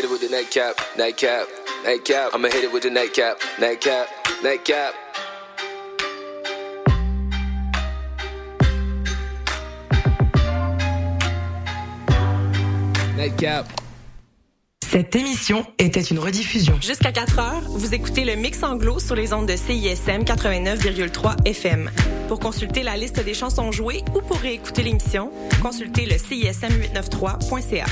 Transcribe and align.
hit 0.00 0.06
it 0.06 0.10
with 0.10 0.20
the 0.22 0.28
nightcap, 0.34 0.76
nightcap, 0.96 1.46
nightcap. 1.84 2.34
I'ma 2.34 2.48
hit 2.48 2.64
it 2.64 2.72
with 2.72 2.82
the 2.84 2.90
nightcap, 2.90 3.38
nightcap, 3.60 4.08
nightcap. 4.42 4.94
Nightcap. 13.16 13.66
Cette 14.90 15.14
émission 15.14 15.66
était 15.78 16.00
une 16.00 16.18
rediffusion. 16.18 16.80
Jusqu'à 16.80 17.12
4 17.12 17.38
heures, 17.38 17.62
vous 17.68 17.94
écoutez 17.94 18.24
le 18.24 18.36
mix 18.36 18.62
anglo 18.62 18.98
sur 18.98 19.14
les 19.14 19.32
ondes 19.34 19.46
de 19.46 19.56
CISM 19.56 20.22
89,3 20.22 21.46
FM. 21.46 21.90
Pour 22.26 22.40
consulter 22.40 22.82
la 22.82 22.96
liste 22.96 23.22
des 23.22 23.34
chansons 23.34 23.70
jouées 23.70 24.02
ou 24.14 24.20
pour 24.22 24.38
réécouter 24.38 24.82
l'émission, 24.82 25.30
consultez 25.62 26.06
le 26.06 26.14
CISM893.ca. 26.14 27.84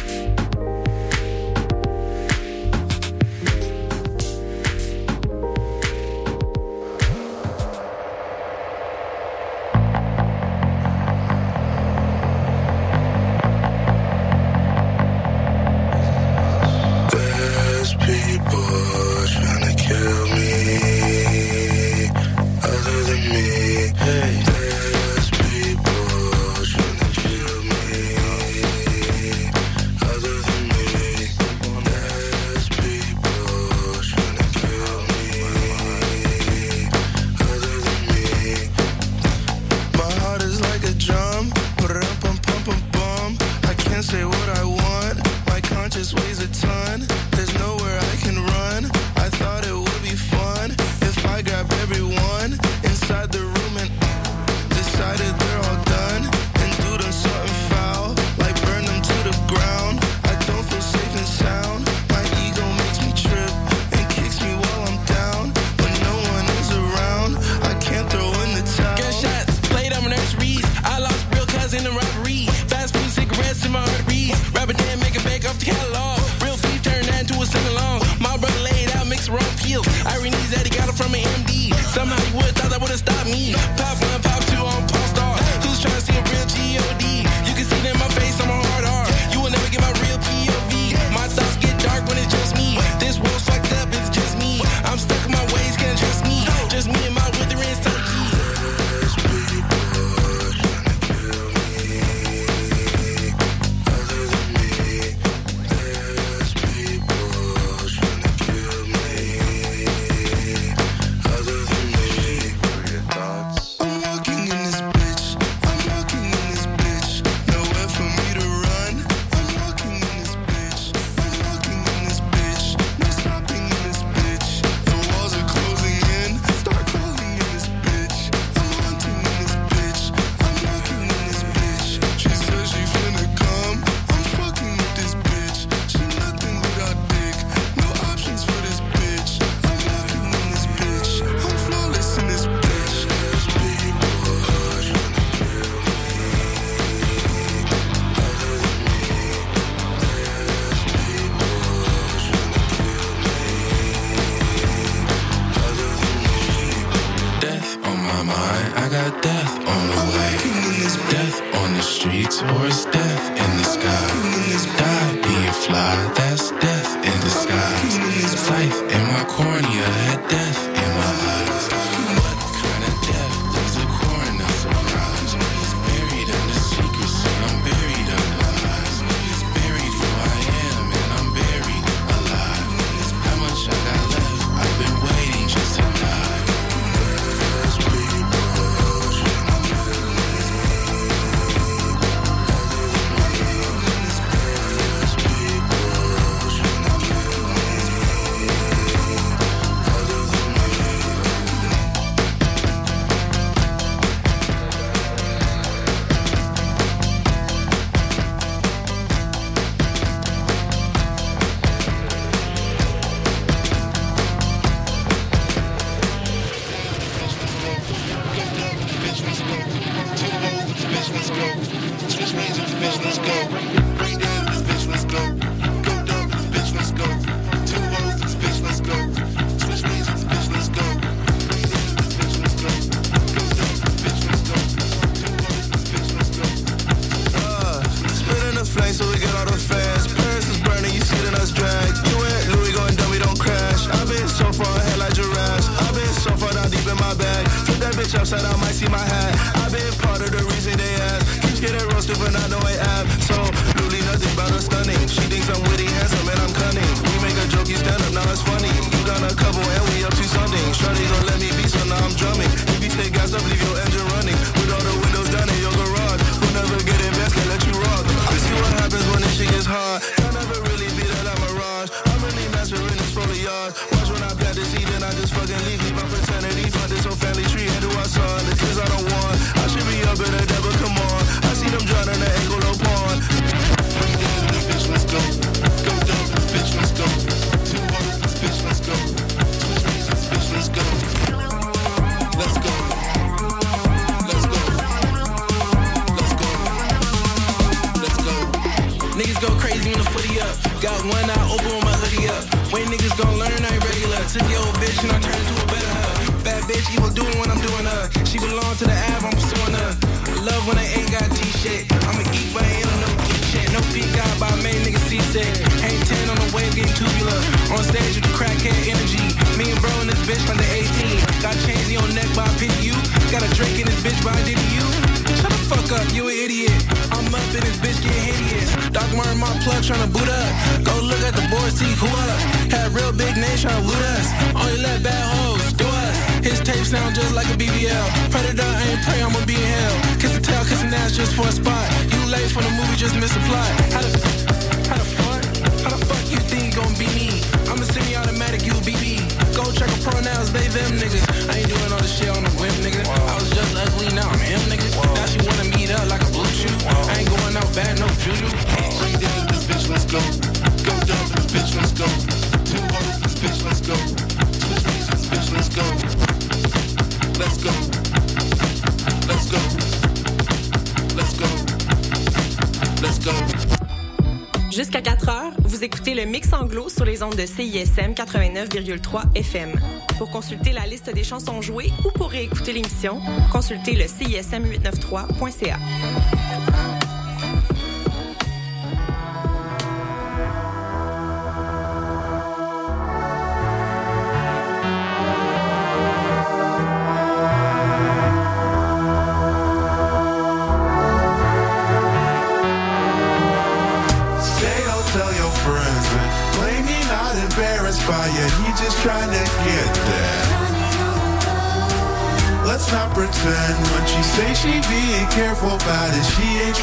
89,3 378.96 379.36
FM. 379.36 379.72
Pour 380.16 380.30
consulter 380.30 380.72
la 380.72 380.86
liste 380.86 381.12
des 381.12 381.24
chansons 381.24 381.60
jouées 381.60 381.92
ou 382.04 382.10
pour 382.10 382.30
réécouter 382.30 382.72
l'émission, 382.72 383.20
consultez 383.52 383.92
le 383.92 384.04
CISM893.ca. 384.04 385.76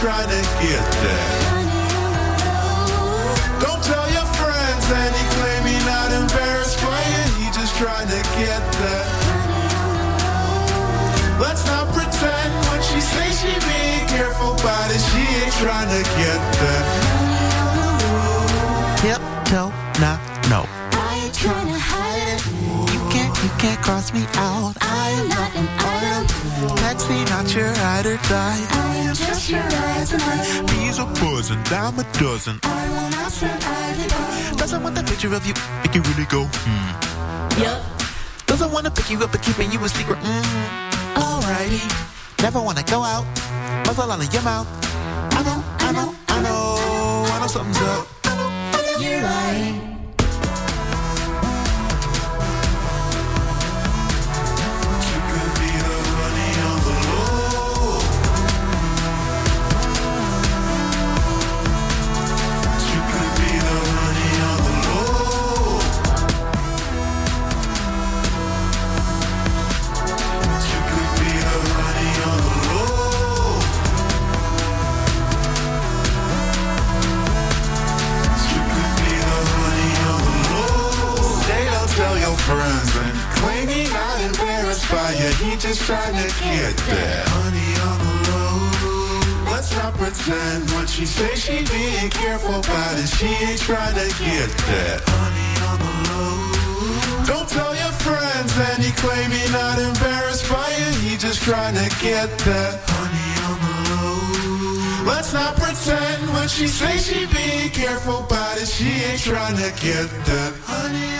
she 0.05 0.11
ain't 0.11 0.13
trying 0.13 0.29
to 0.29 0.41
get 0.61 0.85
there. 1.01 1.29
Don't 3.59 3.83
tell 3.83 4.07
your 4.11 4.27
friends 4.37 4.83
that 4.89 5.09
he 5.17 5.23
claim 5.33 5.61
he 5.65 5.77
not 5.85 6.11
embarrassed 6.11 6.79
by 6.81 7.01
you. 7.09 7.25
He 7.41 7.47
just 7.51 7.75
trying 7.77 8.07
to 8.07 8.21
get 8.37 8.61
there. 8.81 9.07
Let's 11.41 11.65
not 11.65 11.87
pretend 11.93 12.51
when 12.69 12.81
she 12.83 13.01
say 13.01 13.27
she 13.33 13.51
being 13.65 14.05
careful 14.07 14.53
about 14.53 14.91
it, 14.93 15.01
she 15.01 15.23
ain't 15.41 15.55
trying 15.57 15.89
to 15.89 16.01
get 16.21 16.41
there. 16.61 16.85
Yep, 19.09 19.21
no, 19.51 19.73
nah, 19.99 20.17
no. 20.49 20.65
I 20.93 21.21
ain't 21.25 21.33
trying 21.33 21.67
to 21.67 21.79
hide 21.79 22.29
it. 22.35 22.45
You 22.93 23.01
can't, 23.09 23.33
you 23.43 23.49
can't 23.57 23.81
cross 23.81 24.13
me 24.13 24.25
out. 24.35 24.77
I 24.81 25.09
am 25.17 25.27
not 25.29 25.55
an 25.55 25.67
item. 25.79 26.44
Let's 26.61 27.05
see, 27.05 27.23
not 27.25 27.53
your 27.53 27.71
ride 27.83 28.05
or 28.05 28.17
die. 28.29 28.65
I 28.71 28.95
am 29.07 29.15
just 29.15 29.49
your 29.49 29.59
ride 29.59 30.07
tonight. 30.07 30.67
Bees 30.67 30.99
a 30.99 31.05
buzzing, 31.19 31.61
dime 31.63 31.99
a 31.99 32.03
dozen. 32.13 32.59
I 32.63 32.89
will 32.89 33.09
not 33.09 33.31
survive 33.31 33.99
it. 33.99 34.57
Doesn't 34.57 34.81
want 34.81 34.95
the 34.95 35.03
picture 35.03 35.33
of 35.33 35.45
you, 35.45 35.53
make 35.83 35.93
you 35.95 36.01
really 36.01 36.25
go, 36.25 36.45
hmm. 36.47 37.61
Yup. 37.61 37.81
Doesn't 38.45 38.71
wanna 38.71 38.89
pick 38.91 39.09
you 39.09 39.19
up 39.23 39.33
and 39.33 39.43
keeping 39.43 39.71
you 39.71 39.83
a 39.83 39.89
secret, 39.89 40.19
mm. 40.19 40.43
Alrighty. 41.15 41.83
Never 42.41 42.61
wanna 42.61 42.83
go 42.83 43.03
out, 43.03 43.25
muzzle 43.85 44.09
all 44.09 44.21
in 44.21 44.31
your 44.31 44.43
mouth. 44.43 44.67
I 45.35 45.43
know, 45.43 45.63
I 45.79 45.91
know, 45.91 46.15
I 46.29 46.41
know, 46.41 47.25
I 47.33 47.39
know 47.41 47.47
something's 47.47 47.81
up. 47.81 48.07
You're 48.99 49.21
lying. 49.21 49.84
He 85.45 85.55
just 85.57 85.81
trying 85.81 86.15
to 86.17 86.29
get 86.41 86.75
there. 86.89 87.23
Honey 87.29 87.69
on 87.85 87.97
the 88.01 88.15
low. 88.33 89.53
Let's 89.53 89.69
not 89.77 89.93
pretend 89.93 90.71
when 90.71 90.87
she 90.87 91.05
say 91.05 91.35
she 91.35 91.61
being 91.69 92.09
careful 92.09 92.65
about 92.65 92.97
it. 92.97 93.05
She 93.05 93.29
ain't 93.45 93.61
trying 93.61 93.93
to 93.93 94.09
get 94.17 94.49
there. 94.65 94.97
Honey 95.05 95.51
on 95.69 95.77
the 95.85 95.93
low. 96.09 97.25
Don't 97.29 97.47
tell 97.47 97.75
your 97.77 97.93
friends 98.01 98.57
and 98.57 98.83
he 98.83 98.91
claim 98.97 99.29
he 99.29 99.45
not 99.53 99.77
embarrassed 99.77 100.49
by 100.49 100.65
you. 100.81 100.89
He 101.05 101.15
just 101.15 101.43
trying 101.43 101.75
to 101.75 101.87
get 102.01 102.29
that. 102.49 102.81
Honey 102.89 103.29
on 103.45 103.57
the 103.61 103.75
low. 103.93 105.05
Let's 105.05 105.31
not 105.31 105.55
pretend 105.57 106.33
when 106.33 106.47
she 106.47 106.65
say 106.65 106.97
she 106.97 107.27
being 107.29 107.69
careful 107.69 108.25
about 108.25 108.57
it. 108.57 108.67
She 108.67 108.89
ain't 108.89 109.21
trying 109.21 109.57
to 109.57 109.69
get 109.77 110.09
that. 110.25 110.51
Honey 110.65 111.14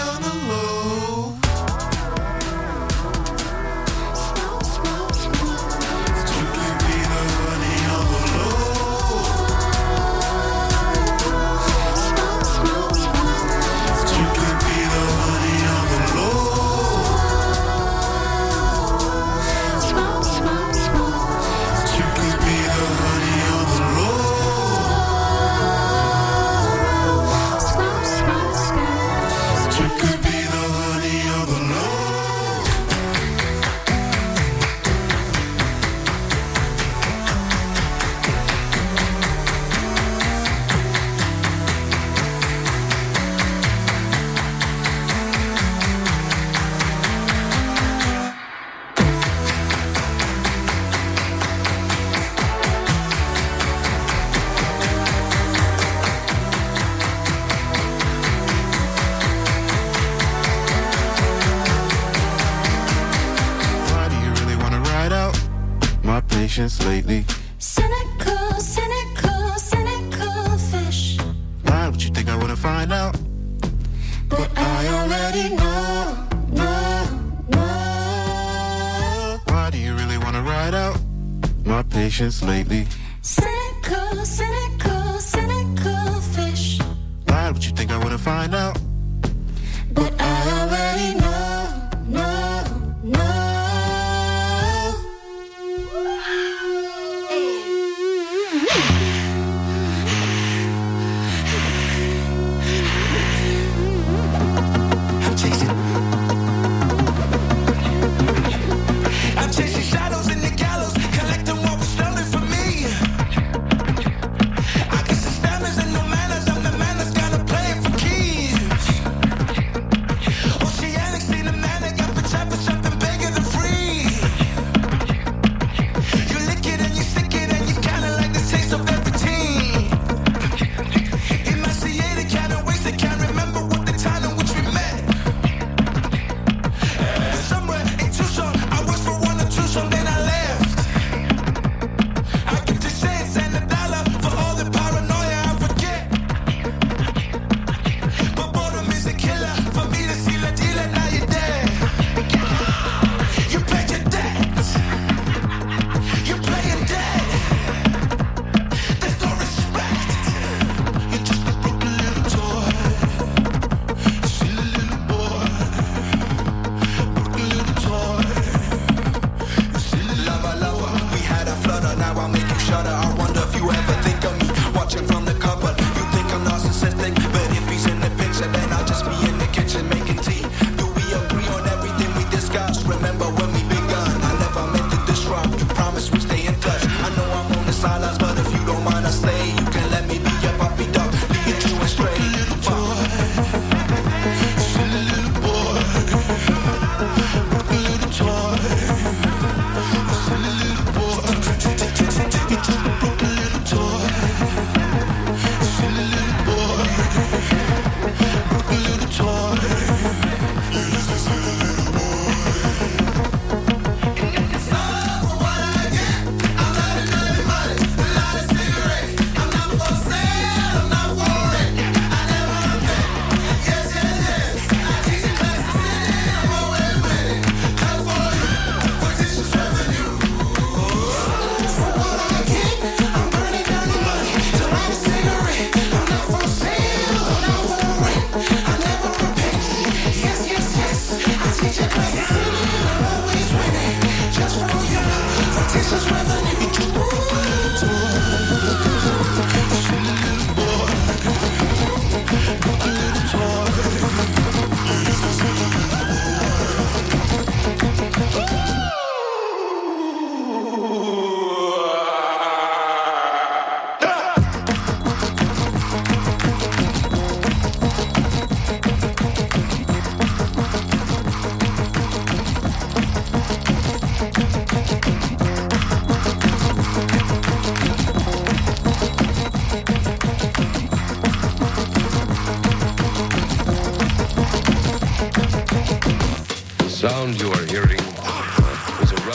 just 82.25 82.41
live. 82.41 82.54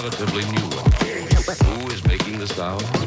relatively 0.02 0.45
new 0.45 0.66
one. 0.76 1.80
Who 1.80 1.90
is 1.90 2.02
making 2.07 2.38
the 2.38 2.47
sound? 2.47 3.00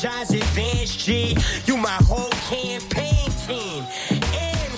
John's 0.00 0.30
advance 0.30 0.94
G. 0.94 1.36
You 1.66 1.76
my 1.76 1.98
whole 2.06 2.30
campaign 2.48 3.30
team. 3.48 3.84
And 4.10 4.72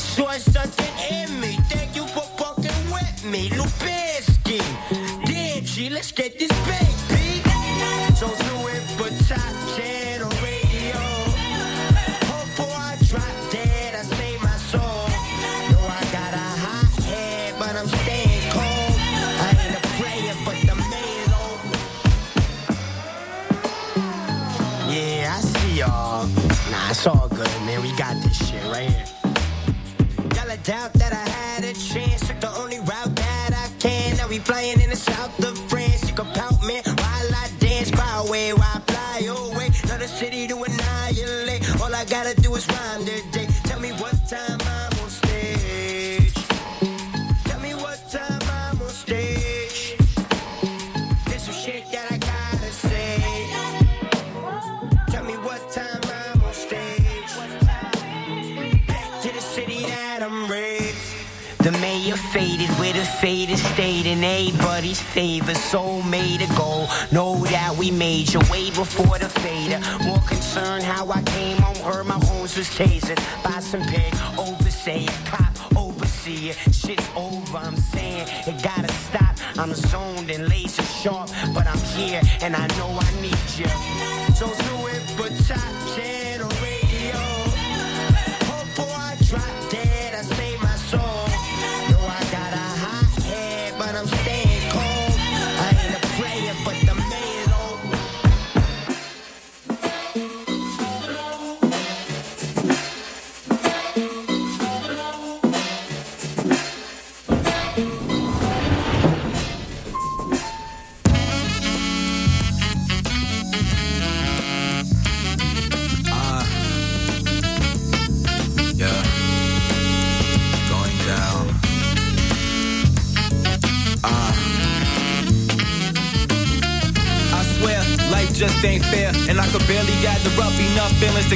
source 0.00 0.42
saw 0.44 0.62
something 0.62 0.94
in 1.10 1.38
me. 1.38 1.58
Thank 1.68 1.94
you 1.94 2.06
for 2.06 2.22
fucking 2.38 2.90
with 2.90 3.24
me, 3.26 3.50
Lubinski. 3.50 4.60
Damn 5.26 5.64
G, 5.64 5.90
let's 5.90 6.12
get 6.12 6.38
this 6.38 6.48
back. 6.66 6.83
it 63.54 63.58
stayed 63.58 64.06
in 64.06 64.24
everybody's 64.24 65.00
favor. 65.00 65.54
Soul 65.54 66.02
made 66.02 66.42
a 66.42 66.48
goal. 66.56 66.88
Know 67.12 67.44
that 67.46 67.76
we 67.76 67.90
made 67.90 68.32
your 68.32 68.42
way 68.50 68.70
before 68.70 69.18
the 69.18 69.28
fader. 69.28 69.80
More 70.04 70.20
concerned 70.20 70.82
how 70.82 71.08
I 71.10 71.22
came 71.22 71.62
on 71.62 71.76
her. 71.86 72.02
My 72.04 72.18
horns 72.26 72.56
was 72.56 72.68
tasered 72.68 73.20
by 73.44 73.60
some 73.60 73.82
pig. 73.82 74.12
Oversay 74.38 75.04
it, 75.04 75.18
cop, 75.26 75.54
oversee 75.76 76.50
it. 76.50 76.56
Shit's 76.74 77.08
over, 77.14 77.58
I'm 77.58 77.76
saying 77.76 78.26
it 78.48 78.62
gotta 78.62 78.92
stop. 78.92 79.34
I'm 79.56 79.72
zoned 79.72 80.30
and 80.30 80.48
laser 80.48 80.82
sharp, 80.82 81.30
but 81.54 81.66
I'm 81.66 81.82
here 81.96 82.22
and 82.42 82.56
I 82.56 82.66
know 82.78 82.90
I 83.06 83.10
need 83.22 83.46
you. 83.58 83.68
So 84.34 84.46
do 84.46 84.76
it, 84.92 85.02
but 85.16 85.32
chop. 85.46 85.83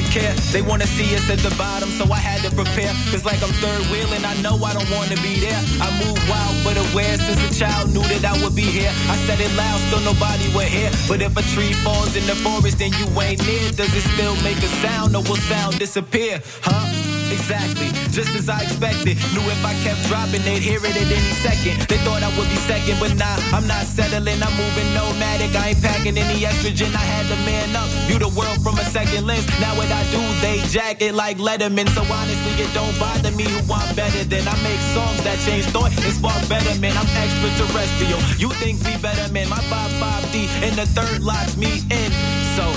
care. 0.09 0.33
They 0.51 0.61
wanna 0.61 0.87
see 0.87 1.15
us 1.15 1.29
at 1.29 1.39
the 1.39 1.53
bottom, 1.55 1.89
so 1.89 2.05
I 2.11 2.17
had 2.17 2.41
to 2.41 2.51
prepare. 2.55 2.93
Cause 3.11 3.25
like 3.25 3.41
I'm 3.41 3.53
third 3.61 3.85
wheeling, 3.91 4.25
I 4.25 4.35
know 4.41 4.57
I 4.63 4.73
don't 4.73 4.89
wanna 4.89 5.15
be 5.21 5.39
there. 5.39 5.61
I 5.81 5.87
move 6.01 6.17
wild 6.29 6.55
but 6.65 6.75
aware 6.89 7.17
since 7.17 7.39
a 7.45 7.51
child 7.53 7.93
knew 7.93 8.01
that 8.01 8.25
I 8.25 8.33
would 8.43 8.55
be 8.55 8.65
here. 8.65 8.91
I 9.07 9.15
said 9.25 9.39
it 9.39 9.53
loud, 9.55 9.79
still 9.87 10.01
nobody 10.01 10.47
would 10.53 10.67
hear. 10.67 10.89
But 11.07 11.21
if 11.21 11.37
a 11.37 11.43
tree 11.53 11.73
falls 11.85 12.15
in 12.15 12.25
the 12.25 12.35
forest 12.35 12.81
and 12.81 12.93
you 12.97 13.07
ain't 13.21 13.45
near, 13.45 13.71
does 13.71 13.93
it 13.93 14.05
still 14.13 14.35
make 14.41 14.57
a 14.57 14.71
sound 14.81 15.15
or 15.15 15.23
will 15.23 15.41
sound 15.49 15.79
disappear? 15.79 16.41
Huh? 16.61 16.98
Exactly, 17.39 17.89
just 18.11 18.35
as 18.35 18.49
I 18.49 18.61
expected. 18.67 19.15
Knew 19.31 19.41
if 19.47 19.63
I 19.63 19.73
kept 19.79 20.03
dropping, 20.11 20.43
they'd 20.43 20.61
hear 20.61 20.83
it 20.83 20.91
at 20.91 21.07
any 21.07 21.33
second. 21.39 21.79
They 21.87 21.97
thought 22.03 22.21
I 22.21 22.29
would 22.35 22.51
be 22.51 22.59
second, 22.67 22.99
but 22.99 23.15
nah, 23.15 23.39
I'm 23.55 23.65
not 23.65 23.87
settling. 23.87 24.43
I'm 24.43 24.53
moving 24.59 24.91
nomadic. 24.93 25.55
I 25.55 25.71
ain't 25.71 25.81
packing 25.81 26.17
any 26.19 26.43
estrogen. 26.43 26.91
I 26.93 27.01
had 27.01 27.25
to 27.31 27.37
man 27.47 27.71
up, 27.79 27.87
view 28.11 28.19
the 28.19 28.27
world 28.35 28.59
from 28.61 28.77
a 28.77 28.85
second 28.91 29.25
lens. 29.25 29.47
Now 29.63 29.71
what 29.79 29.87
I 29.87 30.03
do, 30.11 30.19
they 30.43 30.59
jack 30.67 31.01
it 31.01 31.15
like 31.15 31.37
Letterman. 31.39 31.87
So 31.95 32.03
honestly, 32.11 32.53
it 32.59 32.71
don't 32.75 32.93
bother 32.99 33.31
me 33.31 33.47
who 33.47 33.63
I'm 33.71 33.95
better 33.95 34.23
than. 34.27 34.43
I 34.43 34.55
make 34.61 34.81
songs 34.91 35.23
that 35.23 35.39
change 35.47 35.65
thought 35.71 35.95
and 35.95 36.13
spark 36.13 36.43
betterment. 36.51 36.93
I'm 36.99 37.09
extraterrestrial. 37.23 38.19
You 38.35 38.51
think 38.59 38.83
we 38.83 38.99
better, 38.99 39.31
man? 39.31 39.47
My 39.47 39.63
5-5D 39.71 40.67
and 40.67 40.75
the 40.75 40.85
third 40.91 41.23
locks 41.23 41.55
me 41.55 41.87
in. 41.87 42.11
So 42.59 42.67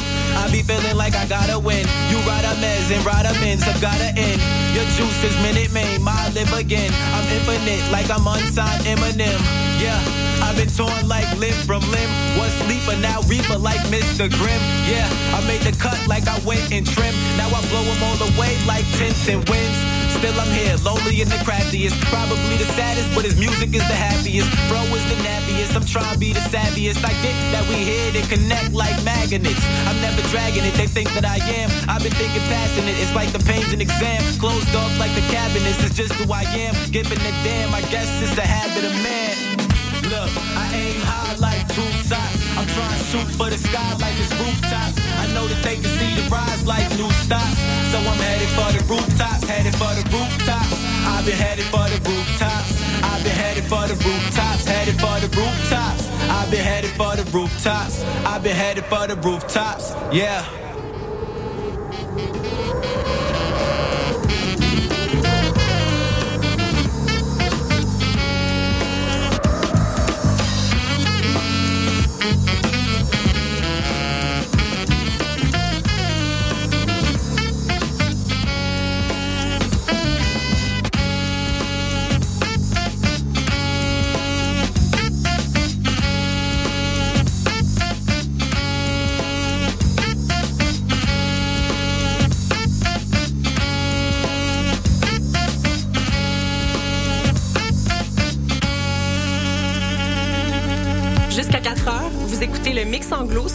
I 0.42 0.50
be 0.50 0.60
feeling 0.60 0.96
like 0.96 1.14
I 1.14 1.24
gotta 1.26 1.56
win. 1.56 1.86
You 2.10 2.18
ride 2.26 2.42
a 2.42 2.58
mez 2.58 2.90
and 2.90 3.06
ride 3.06 3.26
a 3.30 3.34
min, 3.38 3.58
so 3.62 3.70
gotta 3.78 4.10
end. 4.18 4.42
Your 4.74 4.82
juice 4.98 5.22
is 5.22 5.34
minute 5.38 5.70
main, 5.70 6.02
my 6.02 6.18
live 6.34 6.52
again. 6.52 6.90
I'm 7.14 7.22
infinite, 7.30 7.86
like 7.94 8.10
I'm 8.10 8.26
unsigned 8.26 8.82
Eminem. 8.82 9.38
Yeah, 9.78 10.02
I've 10.42 10.56
been 10.58 10.66
torn 10.66 11.06
like 11.06 11.30
limb 11.38 11.54
from 11.62 11.82
limb. 11.94 12.10
Was 12.34 12.50
sleeper, 12.66 12.98
now 12.98 13.22
reaper 13.30 13.56
like 13.56 13.80
Mr. 13.86 14.26
Grimm. 14.26 14.62
Yeah, 14.90 15.06
I 15.30 15.46
made 15.46 15.62
the 15.62 15.78
cut 15.78 15.98
like 16.08 16.26
I 16.26 16.38
went 16.42 16.72
and 16.72 16.84
trimmed. 16.84 17.18
Now 17.38 17.46
I 17.46 17.62
blow 17.70 17.86
them 17.86 18.02
all 18.02 18.18
away 18.34 18.58
like 18.66 18.84
tints 18.98 19.28
and 19.28 19.46
winds. 19.48 19.91
Still 20.18 20.36
I'm 20.38 20.50
here, 20.52 20.76
lonely 20.84 21.22
and 21.22 21.30
the 21.30 21.40
craftiest. 21.44 21.96
Probably 22.12 22.56
the 22.56 22.68
saddest, 22.76 23.08
but 23.14 23.24
his 23.24 23.36
music 23.36 23.74
is 23.74 23.84
the 23.88 23.96
happiest. 23.96 24.50
Bro 24.68 24.82
is 24.92 25.04
the 25.08 25.18
nappiest, 25.24 25.74
I'm 25.76 25.84
trying 25.84 26.12
to 26.12 26.18
be 26.18 26.32
the 26.32 26.44
savviest. 26.52 27.04
I 27.04 27.12
get 27.22 27.36
that 27.52 27.64
we 27.68 27.76
here 27.82 28.12
to 28.12 28.22
connect 28.28 28.72
like 28.72 28.96
magnets. 29.04 29.62
I'm 29.88 29.98
never 30.00 30.22
dragging 30.28 30.64
it, 30.64 30.74
they 30.74 30.86
think 30.86 31.08
that 31.14 31.24
I 31.24 31.38
am. 31.60 31.68
I've 31.88 32.02
been 32.02 32.14
thinking 32.14 32.42
passing 32.52 32.86
it, 32.88 32.96
it's 32.98 33.14
like 33.14 33.32
the 33.32 33.42
pain's 33.44 33.72
an 33.72 33.80
exam. 33.80 34.22
Closed 34.38 34.74
off 34.74 34.92
like 34.98 35.14
the 35.14 35.24
cabinets, 35.32 35.82
it's 35.84 35.96
just 35.96 36.12
who 36.14 36.30
I 36.32 36.42
am. 36.56 36.74
Giving 36.90 37.20
a 37.20 37.32
damn, 37.46 37.74
I 37.74 37.82
guess 37.92 38.08
it's 38.22 38.34
the 38.34 38.46
habit 38.46 38.84
of 38.84 38.94
man. 39.02 39.34
Look, 40.12 40.30
I 40.58 40.66
aim 40.74 41.00
high 41.02 41.34
like 41.38 41.62
two 41.72 41.88
shots. 42.04 42.36
I'm 42.58 42.66
trying 42.76 42.98
to 42.98 43.04
shoot 43.08 43.28
for 43.38 43.48
the 43.48 43.56
sky 43.56 43.90
like 44.02 44.16
it's 44.20 44.32
rooftops. 44.36 44.98
I 45.22 45.26
know 45.32 45.46
that 45.48 45.62
they 45.62 45.76
can 45.76 45.91
been 56.52 56.60
headed 56.60 56.90
for 56.90 57.16
the 57.16 57.24
rooftops. 57.30 58.04
I've 58.26 58.42
been 58.42 58.54
headed 58.54 58.84
for 58.84 59.06
the 59.06 59.16
rooftops. 59.16 59.92
Yeah. 60.12 60.44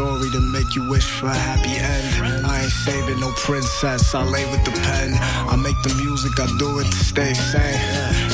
story 0.00 0.30
to 0.30 0.40
make 0.40 0.74
you 0.74 0.88
wish 0.88 1.04
for 1.04 1.26
a 1.26 1.34
happy 1.34 1.76
end. 1.76 2.46
I 2.46 2.62
ain't 2.62 2.72
saving 2.72 3.20
no 3.20 3.30
princess, 3.32 4.14
I 4.14 4.22
lay 4.24 4.46
with 4.50 4.64
the 4.64 4.70
pen. 4.70 5.10
I 5.52 5.56
make 5.56 5.76
the 5.82 5.94
music, 6.02 6.32
I 6.40 6.46
do 6.58 6.78
it 6.80 6.86
to 6.86 7.00
stay 7.12 7.34
sane. 7.34 7.80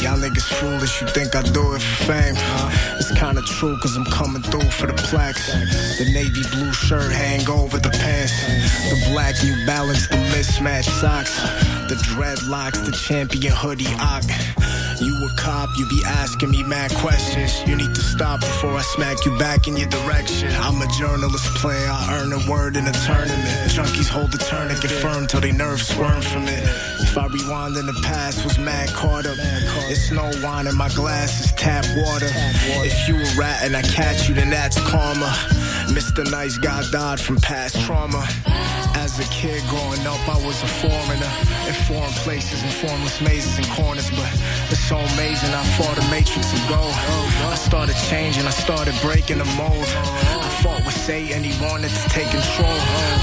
Y'all 0.00 0.16
niggas 0.16 0.46
foolish, 0.58 1.00
you 1.00 1.08
think 1.08 1.34
I 1.34 1.42
do 1.42 1.74
it 1.74 1.82
for 1.82 2.12
fame. 2.12 2.36
It's 3.00 3.10
kinda 3.18 3.42
true, 3.42 3.76
cause 3.82 3.96
I'm 3.96 4.04
coming 4.04 4.42
through 4.42 4.70
for 4.78 4.86
the 4.86 4.98
plaques. 5.08 5.44
The 5.98 6.06
navy 6.18 6.42
blue 6.54 6.72
shirt 6.72 7.10
hang 7.10 7.48
over 7.50 7.78
the 7.78 7.90
pants. 7.90 8.34
The 8.90 8.98
black 9.10 9.34
New 9.42 9.58
Balance, 9.66 10.06
the 10.06 10.18
mismatched 10.32 10.92
socks. 11.00 11.34
The 11.90 11.96
dreadlocks, 12.10 12.78
the 12.86 12.92
champion 12.92 13.52
hoodie 13.52 13.94
ock. 13.98 14.26
You 15.00 15.14
a 15.26 15.30
cop, 15.36 15.68
you 15.76 15.86
be 15.88 16.02
asking 16.06 16.50
me 16.50 16.62
mad 16.62 16.90
questions. 16.94 17.62
You 17.68 17.76
need 17.76 17.94
to 17.94 18.00
stop 18.00 18.40
before 18.40 18.74
I 18.76 18.82
smack 18.82 19.24
you 19.26 19.36
back 19.38 19.68
in 19.68 19.76
your 19.76 19.88
direction. 19.88 20.50
I'm 20.54 20.80
a 20.80 20.86
journalist 20.98 21.44
player, 21.56 21.88
I 21.88 22.18
earn 22.20 22.32
a 22.32 22.50
word 22.50 22.76
in 22.76 22.86
a 22.86 22.92
tournament. 22.92 23.70
Junkies 23.70 24.08
hold 24.08 24.32
the 24.32 24.38
tourniquet 24.38 24.90
firm 24.90 25.26
till 25.26 25.40
they 25.40 25.52
nerves 25.52 25.86
squirm 25.88 26.22
from 26.22 26.44
it. 26.48 26.62
If 27.00 27.18
I 27.18 27.26
rewind 27.26 27.76
in 27.76 27.86
the 27.86 28.00
past, 28.04 28.42
was 28.44 28.58
mad 28.58 28.88
caught 28.90 29.26
up. 29.26 29.36
It's 29.88 30.10
no 30.10 30.30
wine 30.42 30.66
in 30.66 30.76
my 30.76 30.88
glass, 30.90 31.40
it's 31.40 31.52
tap 31.52 31.84
water. 31.96 32.28
If 32.32 33.08
you 33.08 33.16
a 33.16 33.38
rat 33.38 33.64
and 33.64 33.76
I 33.76 33.82
catch 33.82 34.28
you, 34.28 34.34
then 34.34 34.50
that's 34.50 34.80
karma. 34.80 35.30
Mr. 35.88 36.28
Nice 36.30 36.58
Guy 36.58 36.82
died 36.90 37.20
from 37.20 37.36
past 37.36 37.80
trauma. 37.86 38.26
As 38.94 39.18
a 39.18 39.24
kid 39.30 39.62
growing 39.68 40.04
up, 40.06 40.20
I 40.28 40.36
was 40.44 40.62
a 40.62 40.66
foreigner 40.66 41.32
in 41.68 41.74
foreign 41.86 42.12
places 42.24 42.62
and 42.62 42.72
formless 42.72 43.20
mazes 43.20 43.58
and 43.58 43.66
corners. 43.68 44.10
But 44.10 44.30
it's 44.70 44.80
so 44.80 44.96
amazing, 44.96 45.50
I 45.54 45.64
fought 45.78 45.98
a 45.98 46.10
matrix 46.10 46.52
of 46.52 46.68
gold. 46.68 46.94
I 47.46 47.54
started 47.54 47.96
changing, 48.08 48.46
I 48.46 48.50
started 48.50 48.94
breaking 49.00 49.38
the 49.38 49.44
mold. 49.56 49.86
Fought 50.66 50.84
with 50.84 50.98
Satan, 50.98 51.44
he 51.44 51.54
wanted 51.62 51.94
to 51.94 52.08
take 52.10 52.26
control. 52.26 52.74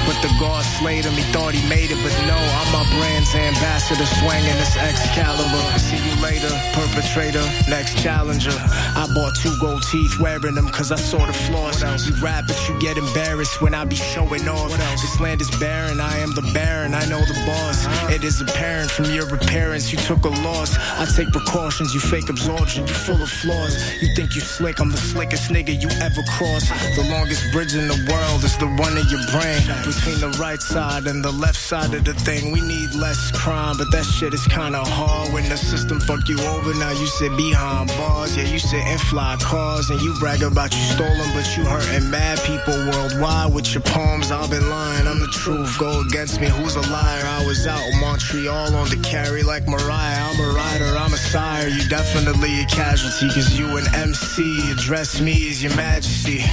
But 0.07 0.15
the 0.23 0.31
God 0.39 0.63
slayed 0.79 1.03
him, 1.03 1.11
he 1.11 1.27
thought 1.35 1.53
he 1.53 1.59
made 1.67 1.91
it. 1.91 1.99
But 1.99 2.15
no, 2.23 2.39
I'm 2.39 2.71
my 2.71 2.87
brand's 2.95 3.35
ambassador, 3.35 4.07
swinging 4.23 4.55
this 4.63 4.77
Excalibur. 4.77 5.59
See 5.77 5.99
you 5.99 6.15
later, 6.23 6.47
perpetrator, 6.71 7.43
next 7.67 7.99
challenger. 8.01 8.55
I 8.95 9.11
bought 9.13 9.35
two 9.35 9.51
gold 9.59 9.83
teeth, 9.91 10.21
wearing 10.21 10.55
them 10.55 10.69
cause 10.69 10.93
I 10.93 10.95
saw 10.95 11.25
the 11.25 11.33
flaws. 11.33 11.83
You 12.07 12.15
rap, 12.23 12.45
but 12.47 12.55
you 12.69 12.79
get 12.79 12.97
embarrassed 12.97 13.61
when 13.61 13.73
I 13.73 13.83
be 13.83 13.97
showing 13.97 14.47
off. 14.47 14.71
This 15.03 15.19
land 15.19 15.41
is 15.41 15.51
barren, 15.59 15.99
I 15.99 16.19
am 16.19 16.31
the 16.35 16.47
baron, 16.53 16.93
I 16.93 17.03
know 17.11 17.19
the 17.19 17.35
boss. 17.45 17.83
It 18.09 18.23
is 18.23 18.39
apparent 18.39 18.89
from 18.89 19.11
your 19.11 19.27
appearance, 19.35 19.91
you 19.91 19.97
took 19.99 20.23
a 20.23 20.33
loss. 20.47 20.77
I 20.97 21.03
take 21.13 21.33
precautions, 21.33 21.93
you 21.93 21.99
fake 21.99 22.29
absorption, 22.29 22.87
you 22.87 22.93
full 22.93 23.21
of 23.21 23.29
flaws. 23.29 23.75
You 24.01 24.15
think 24.15 24.33
you 24.33 24.39
slick, 24.39 24.79
I'm 24.79 24.91
the 24.91 25.03
slickest 25.11 25.51
nigga 25.51 25.75
you 25.75 25.89
ever 25.99 26.23
crossed. 26.37 26.69
The 26.95 27.03
longest 27.11 27.32
bridge 27.51 27.73
in 27.75 27.87
the 27.87 27.99
world 28.11 28.43
is 28.43 28.57
the 28.57 28.67
one 28.67 28.97
in 28.97 29.07
your 29.07 29.23
brain. 29.31 29.61
Between 29.85 30.19
the 30.19 30.35
right 30.39 30.61
side 30.61 31.07
and 31.07 31.23
the 31.23 31.31
left 31.31 31.55
side 31.57 31.93
of 31.93 32.03
the 32.03 32.13
thing, 32.13 32.51
we 32.51 32.61
need 32.61 32.93
less 32.93 33.31
crime, 33.31 33.77
but 33.77 33.89
that 33.91 34.05
shit 34.05 34.33
is 34.33 34.45
kinda 34.47 34.83
hard 34.83 35.31
when 35.33 35.47
the 35.49 35.57
system 35.57 35.99
fuck 36.01 36.27
you 36.27 36.39
over. 36.41 36.73
Now 36.73 36.91
you 36.91 37.07
sit 37.07 37.35
behind 37.37 37.87
bars, 37.97 38.35
yeah, 38.35 38.43
you 38.43 38.59
sit 38.59 38.85
in 38.85 38.97
fly 38.97 39.37
cars, 39.39 39.89
and 39.89 40.01
you 40.01 40.13
brag 40.19 40.43
about 40.43 40.73
you 40.75 40.83
stolen, 40.93 41.29
but 41.33 41.45
you 41.55 41.63
hurting 41.63 42.09
mad 42.09 42.39
people 42.43 42.75
worldwide 42.91 43.53
with 43.53 43.73
your 43.73 43.83
poems. 43.83 44.31
I've 44.31 44.49
been 44.49 44.69
lying, 44.69 45.07
I'm 45.07 45.19
the 45.19 45.27
truth. 45.27 45.77
Go 45.79 46.01
against 46.01 46.41
me, 46.41 46.47
who's 46.47 46.75
a 46.75 46.85
liar? 46.91 47.25
I 47.25 47.45
was 47.45 47.65
out 47.67 47.83
in 47.89 47.99
Montreal 47.99 48.75
on 48.75 48.89
the 48.89 48.97
carry 48.97 49.43
like 49.43 49.67
Mariah. 49.67 50.23
I'm 50.29 50.39
a 50.39 50.49
rider, 50.53 50.97
I'm 50.97 51.13
a 51.13 51.17
sire. 51.17 51.67
You 51.67 51.87
definitely 51.87 52.61
a 52.61 52.65
casualty, 52.65 53.27
cause 53.33 53.57
you 53.57 53.77
an 53.77 53.87
MC. 53.95 54.71
Address 54.71 55.21
me 55.21 55.49
as 55.49 55.63
your 55.63 55.75
majesty. 55.75 56.43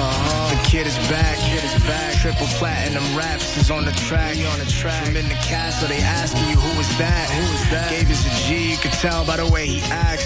Uh-huh. 0.00 0.56
The 0.56 0.60
kid 0.64 0.86
is 0.86 0.96
back, 1.12 1.36
kid 1.44 1.62
is 1.62 1.76
back. 1.84 2.16
Triple 2.16 2.48
platinum 2.56 3.04
raps 3.16 3.56
is 3.56 3.70
on 3.70 3.84
the 3.84 3.92
track. 3.92 4.34
He 4.34 4.46
on 4.46 4.58
the 4.58 4.64
track. 4.64 5.04
From 5.04 5.16
in 5.16 5.28
the 5.28 5.40
castle, 5.44 5.88
they 5.88 6.00
asking 6.00 6.48
you 6.48 6.56
who 6.56 6.72
is 6.80 6.88
that? 6.96 7.28
Who 7.28 7.44
is 7.52 7.64
that? 7.70 7.90
Gave 7.90 8.10
us 8.10 8.24
a 8.24 8.32
G, 8.48 8.72
you 8.72 8.78
could 8.78 8.96
tell 8.96 9.24
by 9.24 9.36
the 9.36 9.46
way 9.46 9.66
he 9.66 9.80
acts. 9.92 10.24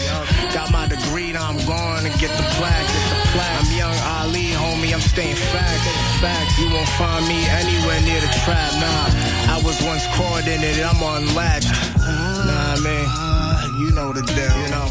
Got 0.55 0.71
my 0.71 0.87
degree, 0.87 1.33
now 1.33 1.49
I'm 1.51 1.59
going 1.67 2.07
to 2.07 2.13
get 2.23 2.31
the 2.39 2.47
plaque. 2.55 2.87
Get 2.87 3.05
the 3.11 3.21
plaque. 3.35 3.57
I'm 3.59 3.71
young 3.75 3.99
Ali, 4.23 4.55
homie, 4.55 4.95
I'm 4.95 5.03
staying 5.03 5.37
facts. 5.37 5.87
Facts, 6.23 6.55
you 6.59 6.71
won't 6.71 6.89
find 6.95 7.27
me 7.27 7.43
anywhere 7.59 8.01
near 8.07 8.21
the 8.23 8.33
trap. 8.47 8.71
Nah, 8.79 9.55
I 9.55 9.63
was 9.65 9.83
once 9.83 10.07
caught 10.15 10.47
in 10.47 10.63
it, 10.63 10.79
I'm 10.87 11.03
unlatched. 11.03 11.75
Uh-huh. 11.99 12.47
Nah, 12.47 12.75
I 12.75 12.79
mean, 12.79 13.07
uh-huh. 13.07 13.79
you 13.83 13.91
know 13.91 14.13
the 14.13 14.23
deal, 14.23 14.55
you 14.63 14.71
know. 14.71 14.89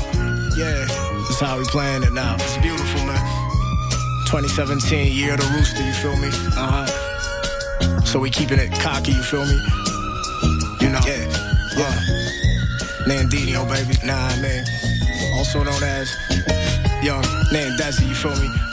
Yeah, 0.55 0.85
that's 1.25 1.39
how 1.39 1.57
we 1.57 1.65
playing 1.65 2.03
it 2.03 2.13
now. 2.13 2.35
It's 2.35 2.57
beautiful, 2.57 3.05
man. 3.07 3.42
2017, 4.33 5.13
year 5.13 5.35
of 5.35 5.41
the 5.41 5.45
rooster, 5.55 5.83
you 5.83 5.93
feel 5.93 6.17
me? 6.17 6.27
Uh 6.57 6.87
huh. 6.87 8.01
So 8.01 8.17
we 8.17 8.31
keeping 8.31 8.57
it 8.57 8.71
cocky, 8.71 9.11
you 9.11 9.21
feel 9.21 9.45
me? 9.45 9.53
You 10.81 10.89
know? 10.89 10.99
Yeah. 11.05 11.29
Yeah. 11.77 11.93
Nandino, 13.05 13.61
oh, 13.61 13.69
baby. 13.69 13.93
Nah, 14.03 14.35
man. 14.41 14.65
Also 15.35 15.63
known 15.63 15.83
as 15.83 16.09
Young 17.03 17.21
Nandazzy, 17.53 18.07
you 18.09 18.15
feel 18.15 18.35
me? 18.41 18.72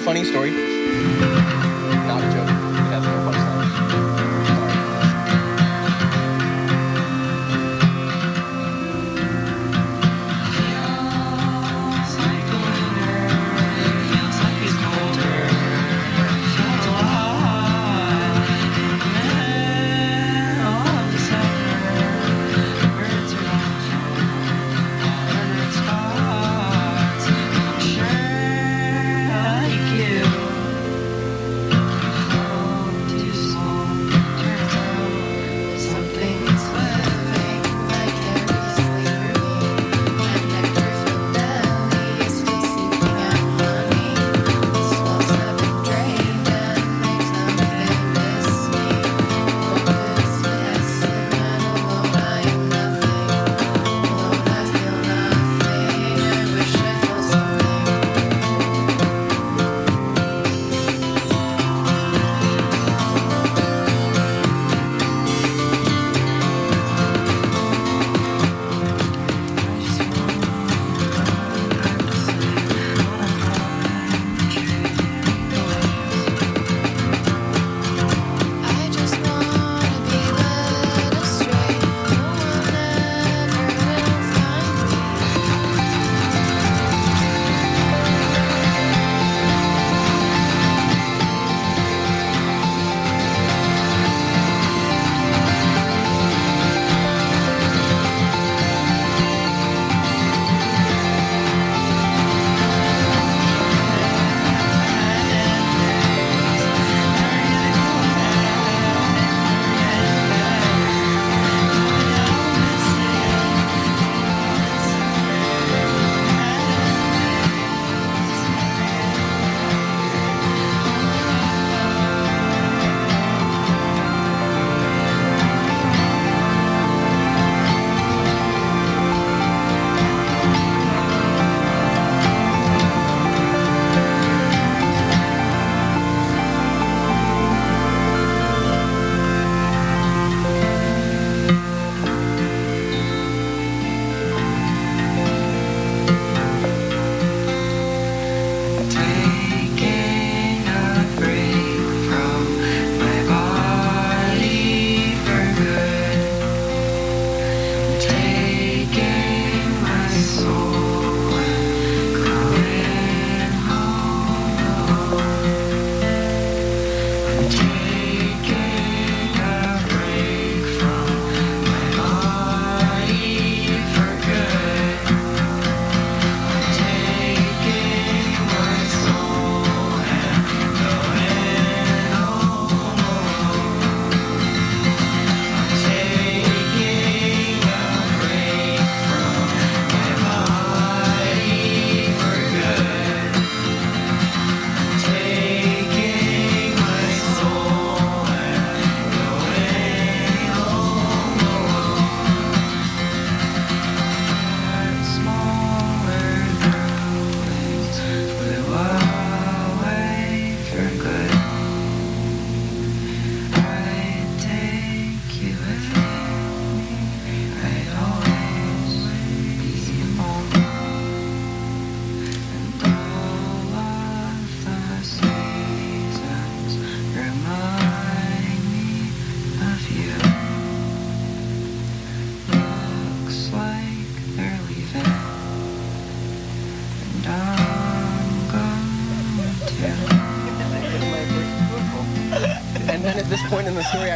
funny 0.00 0.24
story. 0.24 0.69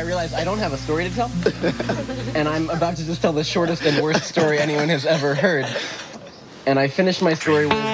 Realized 0.04 0.34
I 0.34 0.44
don't 0.44 0.58
have 0.58 0.72
a 0.72 0.78
story 0.78 1.08
to 1.08 1.14
tell. 1.14 1.30
and 2.34 2.48
I'm 2.48 2.70
about 2.70 2.96
to 2.96 3.04
just 3.04 3.22
tell 3.22 3.32
the 3.32 3.44
shortest 3.44 3.82
and 3.84 4.02
worst 4.02 4.24
story 4.24 4.58
anyone 4.58 4.88
has 4.88 5.04
ever 5.06 5.34
heard. 5.34 5.66
And 6.66 6.78
I 6.78 6.88
finished 6.88 7.22
my 7.22 7.34
story 7.34 7.66
with. 7.66 7.93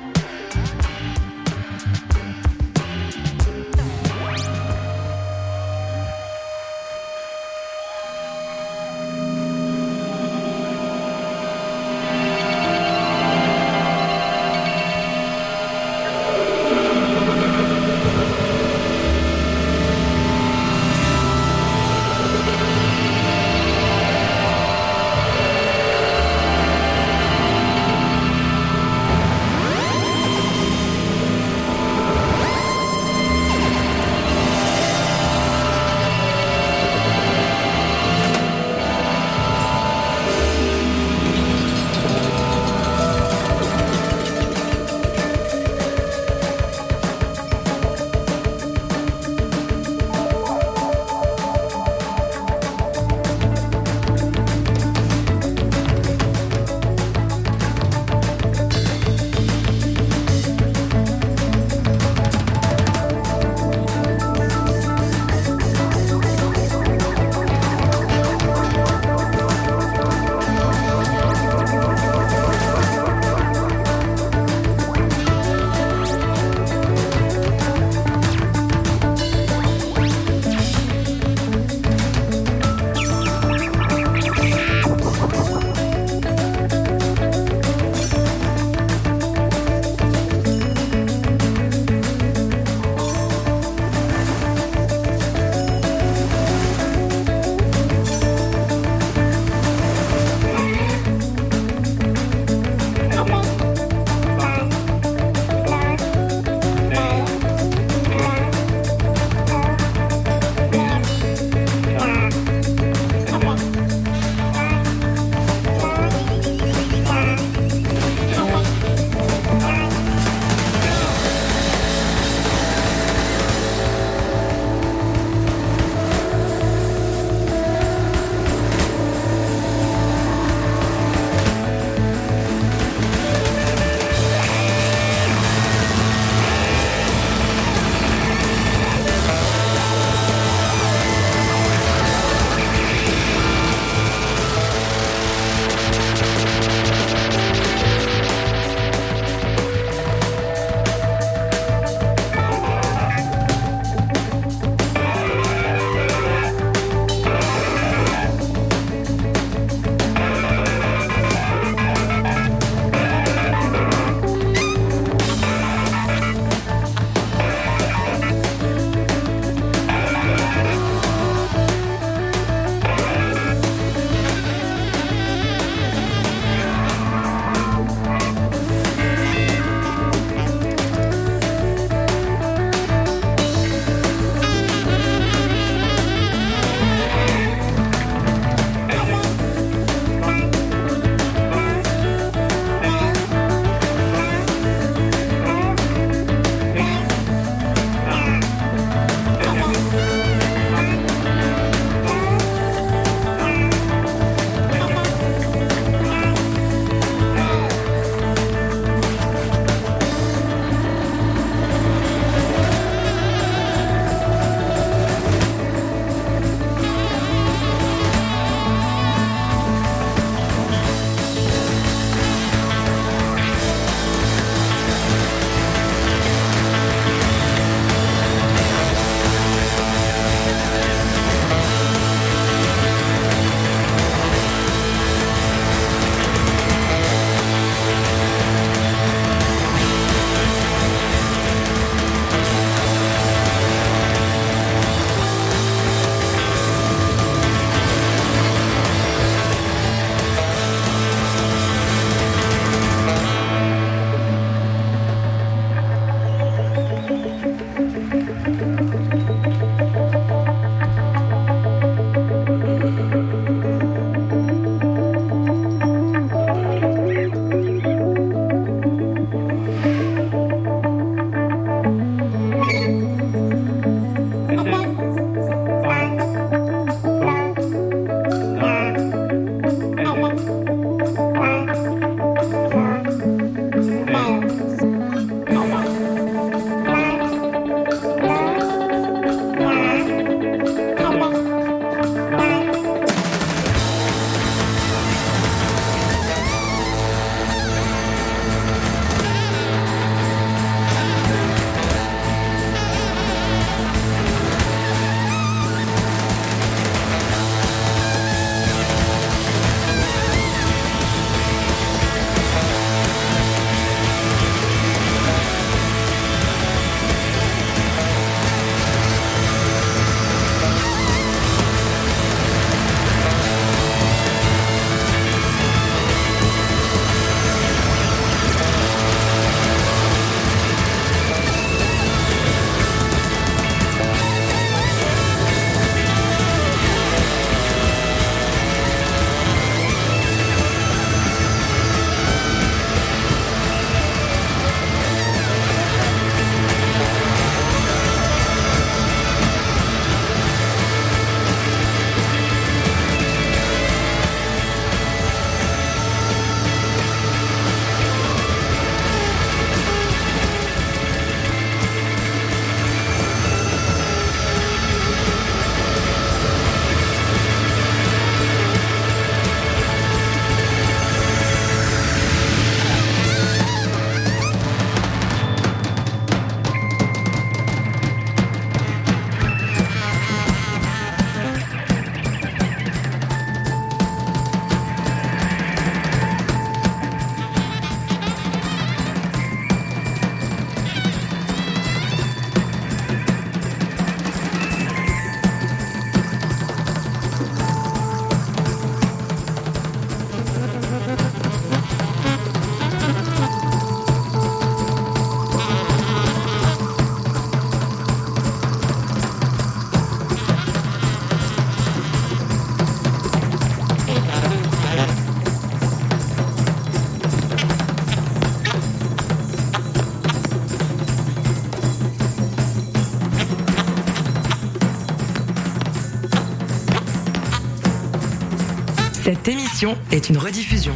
Cette 429.43 429.55
émission 429.55 429.97
est 430.11 430.29
une 430.29 430.37
rediffusion. 430.37 430.95